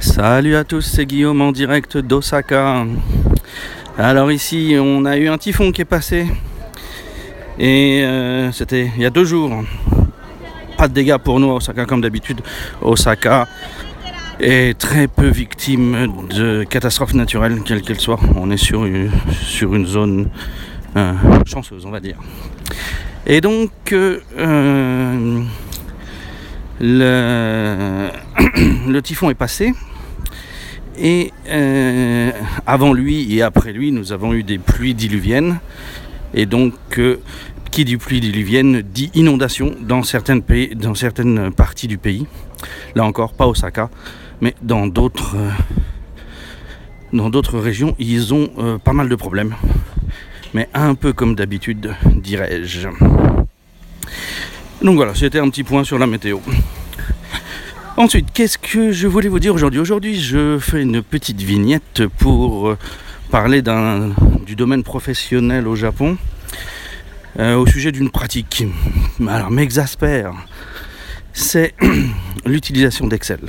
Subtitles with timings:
[0.00, 2.86] Salut à tous, c'est Guillaume en direct d'Osaka.
[3.98, 6.26] Alors ici, on a eu un typhon qui est passé.
[7.58, 9.52] Et euh, c'était il y a deux jours.
[10.78, 12.40] Pas de dégâts pour nous à Osaka comme d'habitude.
[12.80, 13.46] Osaka
[14.40, 18.20] est très peu victime de catastrophes naturelles, quelles qu'elles soient.
[18.36, 19.10] On est sur, une-
[19.86, 20.30] zone
[20.96, 21.12] euh,
[21.44, 22.16] chanceuse, on va dire.
[23.26, 25.42] Et donc, euh,
[26.86, 28.08] le,
[29.00, 29.74] typhon est passé.
[30.98, 32.30] Et euh,
[32.66, 35.60] avant lui et après lui, nous avons eu des pluies diluviennes.
[36.32, 37.20] Et donc, euh,
[37.70, 42.26] qui dit pluie diluvienne dit inondation dans certaines, pays, dans certaines parties du pays.
[42.94, 43.90] Là encore, pas Osaka,
[44.40, 45.50] mais dans d'autres, euh,
[47.58, 49.54] régions, ils ont pas mal de problèmes.
[50.54, 52.88] Mais un peu comme d'habitude, dirais-je.
[54.82, 56.38] Donc voilà, c'était un petit point sur la météo.
[57.98, 59.78] Ensuite, qu'est-ce que je voulais vous dire aujourd'hui?
[59.78, 62.78] Aujourd'hui, je fais une petite vignette pour euh,
[63.30, 63.62] parler
[64.46, 66.16] du domaine professionnel au Japon
[67.38, 68.68] euh, au sujet d'une pratique qui
[69.28, 70.32] alors, m'exaspère.
[71.32, 71.74] C'est
[72.46, 73.40] l'utilisation d'Excel.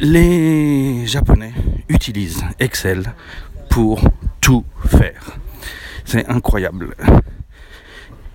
[0.00, 1.54] Les Japonais
[1.88, 3.14] utilisent Excel
[3.70, 4.02] pour
[4.40, 5.38] tout faire.
[6.04, 6.94] C'est incroyable.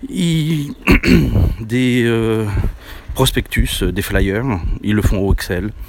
[1.61, 2.45] Des euh,
[3.13, 4.43] prospectus, euh, des flyers,
[4.83, 5.71] ils le font au Excel.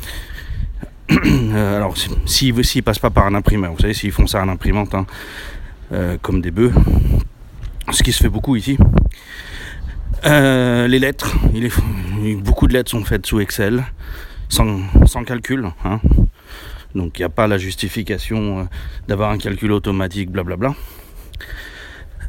[1.10, 4.40] Euh, alors, si- s'ils s'ils passent pas par un imprimeur, vous savez, s'ils font ça
[4.40, 5.05] à l'imprimante, hein,
[6.22, 6.72] comme des bœufs,
[7.90, 8.78] ce qui se fait beaucoup ici.
[10.24, 11.34] Les lettres,
[12.38, 13.84] beaucoup de lettres sont faites sous Excel,
[14.48, 14.80] sans,
[15.27, 15.66] calcul.
[15.84, 16.00] hein.
[16.94, 18.66] Donc il n'y a pas la justification
[19.08, 20.74] d'avoir un calcul automatique, blablabla.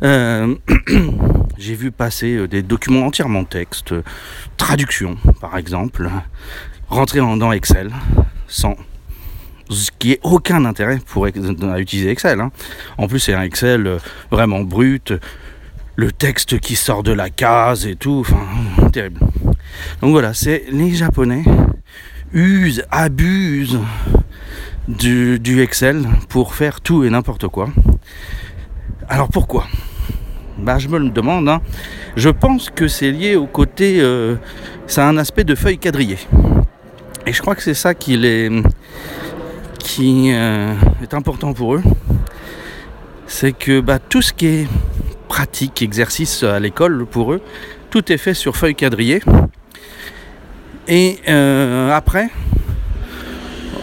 [0.03, 0.55] Euh,
[1.57, 4.03] J'ai vu passer euh, des documents entièrement texte, euh,
[4.57, 6.09] traduction par exemple,
[6.89, 7.91] rentrer en- dans Excel
[8.47, 8.75] sans
[9.69, 12.41] ce qui est aucun intérêt pour à utiliser Excel.
[12.41, 12.51] hein.
[12.97, 13.97] En plus c'est un Excel euh,
[14.31, 15.13] vraiment brut,
[15.95, 18.45] le texte qui sort de la case et tout, enfin
[18.91, 19.19] terrible.
[20.01, 21.43] Donc voilà, c'est les Japonais
[22.33, 23.79] usent, abusent
[24.87, 27.69] du Excel pour faire tout et n'importe quoi.
[29.07, 29.67] Alors pourquoi?
[30.63, 31.49] Bah je me le demande.
[31.49, 31.61] hein.
[32.15, 34.35] Je pense que c'est lié au côté, euh,
[34.87, 36.19] ça a un aspect de feuille quadrillée.
[37.27, 38.49] Et je crois que c'est ça qui les,
[39.77, 41.83] qui euh, est important pour eux.
[43.27, 44.67] C'est que bah, tout ce qui est
[45.27, 47.41] pratique, exercice à l'école pour eux,
[47.89, 49.21] tout est fait sur feuille quadrillée.
[50.87, 52.29] Et euh, après,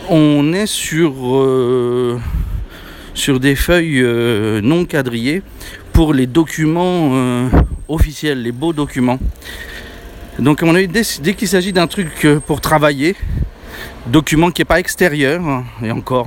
[0.08, 1.12] on est sur,
[3.12, 4.02] sur des feuilles
[4.62, 5.42] non quadrillées
[6.00, 7.50] pour les documents euh,
[7.86, 9.18] officiels, les beaux documents.
[10.38, 13.14] Donc à mon avis, dès, dès qu'il s'agit d'un truc euh, pour travailler,
[14.06, 16.26] document qui n'est pas extérieur, hein, et encore,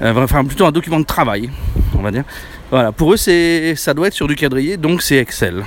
[0.00, 1.50] euh, enfin plutôt un document de travail,
[1.98, 2.22] on va dire.
[2.70, 5.64] Voilà, pour eux, c'est, ça doit être sur du quadrillé, donc c'est Excel.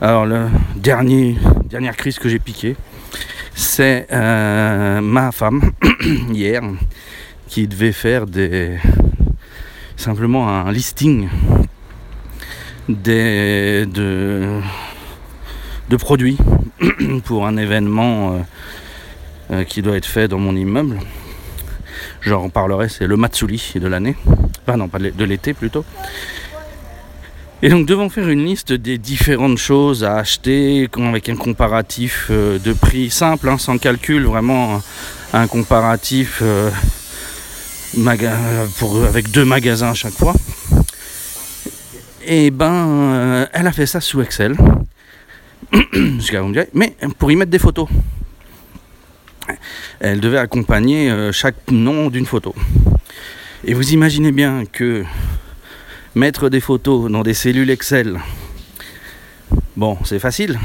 [0.00, 1.36] Alors, la dernier,
[1.68, 2.74] dernière crise que j'ai piquée,
[3.54, 5.72] c'est ma femme,
[6.32, 6.62] hier,
[7.48, 8.78] qui devait faire des,
[9.96, 11.28] simplement un listing
[12.88, 14.60] des, de,
[15.98, 16.38] produits
[17.24, 18.38] pour un événement euh,
[19.52, 20.98] euh, qui doit être fait dans mon immeuble.
[22.20, 24.16] J'en parlerai, c'est le Matsuri de l'année.
[24.62, 25.84] Enfin non, pas de l'é- de l'été plutôt.
[27.62, 32.58] Et donc devant faire une liste des différentes choses à acheter, avec un comparatif euh,
[32.58, 34.82] de prix simple, hein, sans calcul, vraiment
[35.32, 36.42] un, comparatif
[38.78, 40.34] pour, avec deux magasins à chaque fois.
[42.28, 44.56] Et ben, euh, elle a fait ça sous Excel.
[46.74, 47.88] Mais pour y mettre des photos.
[50.00, 52.52] Elle devait accompagner euh, chaque nom d'une photo.
[53.64, 55.04] Et vous imaginez bien que
[56.16, 58.18] mettre des photos dans des cellules Excel,
[59.76, 60.58] bon, c'est facile.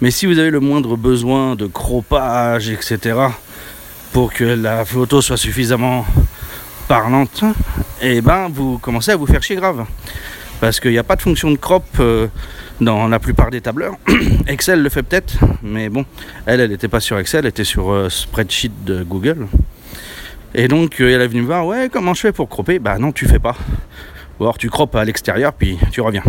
[0.00, 3.18] Mais si vous avez le moindre besoin de croppage, etc.,
[4.12, 6.06] pour que la photo soit suffisamment
[6.88, 7.44] parlante,
[8.00, 9.84] et ben vous commencez à vous faire chier grave.
[10.62, 12.28] Parce qu'il n'y a pas de fonction de crop euh,
[12.80, 13.96] dans la plupart des tableurs.
[14.46, 16.04] Excel le fait peut-être, mais bon,
[16.46, 19.48] elle, elle n'était pas sur Excel, elle était sur euh, spreadsheet de Google.
[20.54, 22.78] Et donc, euh, elle est venue me voir, ouais, comment je fais pour cropper?
[22.78, 23.56] Bah non, tu fais pas.
[24.38, 26.22] Ou alors tu croppes à l'extérieur, puis tu reviens.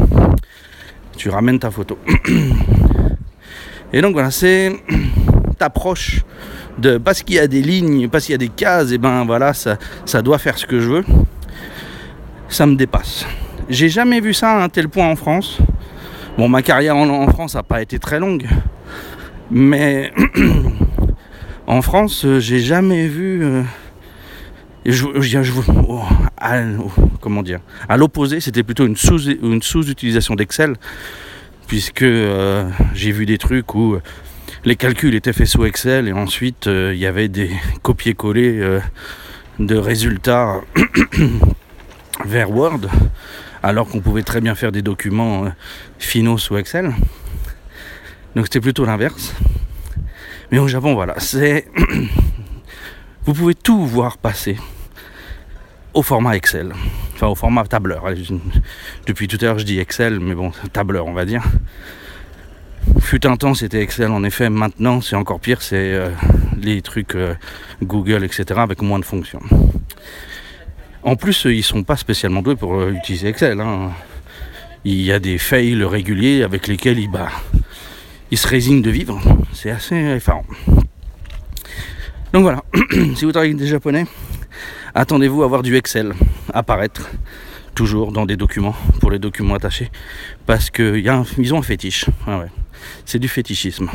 [1.16, 2.00] Tu ramènes ta photo.
[3.94, 4.72] Et donc voilà, c'est
[5.60, 6.24] t'approches
[6.80, 9.26] de parce qu'il y a des lignes, parce qu'il y a des cases, et ben
[9.26, 11.06] voilà, ça, ça doit faire ce que je veux.
[12.50, 13.28] Ça me dépasse.
[13.70, 15.60] J'ai jamais vu ça à un tel point en France.
[16.38, 18.48] Bon, ma carrière en, France n'a pas été très longue,
[19.52, 20.12] mais
[21.66, 23.44] En France, euh, j'ai jamais vu.
[23.44, 23.64] euh,
[24.86, 30.76] je, oh, oh, comment dire À l'opposé, c'était plutôt une sous une sous-utilisation d'Excel,
[31.68, 33.98] puisque euh, j'ai vu des trucs où
[34.66, 37.50] les calculs étaient faits sous Excel et ensuite il y avait des
[37.82, 38.80] copier-coller
[39.60, 40.62] de résultats
[42.26, 42.82] vers Word,
[43.64, 45.50] alors qu'on pouvait très bien faire des documents euh,
[45.98, 46.94] finaux sous Excel.
[48.36, 49.34] Donc c'était plutôt l'inverse.
[50.52, 51.66] Mais au Japon, voilà, c'est.
[53.26, 54.58] Vous pouvez tout voir passer
[55.94, 56.74] au format Excel.
[57.16, 58.04] Enfin, au format tableur.
[59.08, 61.44] Depuis tout à l'heure, je dis Excel, mais bon, tableur, on va dire.
[63.00, 64.50] Fut un temps, c'était Excel, en effet.
[64.50, 66.10] Maintenant, c'est encore pire, c'est euh,
[66.62, 67.34] les trucs euh,
[67.82, 69.42] Google, etc., avec moins de fonctions.
[71.04, 73.60] En plus, euh, ils sont pas spécialement doués pour euh, utiliser Excel.
[73.60, 73.92] hein.
[74.86, 77.30] Il y a des fails réguliers avec lesquels ils, bah,
[78.32, 79.20] ils se résignent de vivre.
[79.54, 80.46] C'est assez effarant.
[82.34, 82.64] Donc voilà,
[83.16, 84.06] si vous travaillez avec des japonais,
[84.96, 86.14] attendez-vous à voir du Excel
[86.54, 87.10] apparaître
[87.76, 89.92] toujours dans des documents, pour les documents attachés,
[90.46, 92.06] parce qu'ils ont un fétiche.
[92.28, 92.44] Ah.
[93.06, 93.90] C'est du fétichisme.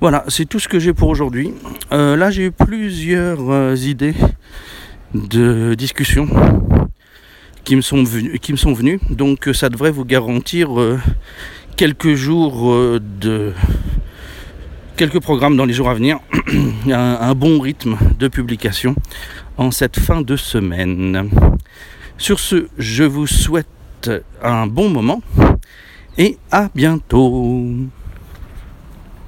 [0.00, 1.52] Voilà, c'est tout ce que j'ai pour aujourd'hui.
[1.92, 4.14] Euh, là, j'ai eu plusieurs idées
[5.28, 6.28] de discussion
[7.64, 8.74] qui me sont venues, qui me sont
[9.10, 10.98] donc euh, ça devrait vous garantir euh,
[11.76, 13.52] quelques jours euh, de
[14.96, 16.20] quelques programmes dans les jours à venir,
[16.90, 18.94] un bon rythme de publication
[19.58, 21.28] en cette fin de semaine.
[22.18, 24.10] Sur ce, je vous souhaite
[24.42, 25.20] un bon moment
[26.16, 27.74] et à bientôt.